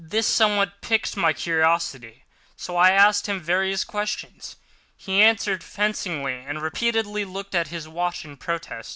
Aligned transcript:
This 0.03 0.25
somewhat 0.25 0.81
piqued 0.81 1.15
my 1.15 1.31
curiosity, 1.31 2.23
so 2.57 2.75
I 2.75 2.89
asked 2.89 3.29
him 3.29 3.39
various 3.39 3.83
questions. 3.83 4.55
He 4.97 5.21
answered 5.21 5.63
fencingly, 5.63 6.43
and 6.43 6.59
repeatedly 6.59 7.23
looked 7.23 7.53
at 7.53 7.67
his 7.67 7.87
watch 7.87 8.25
in 8.25 8.37
protest. 8.37 8.89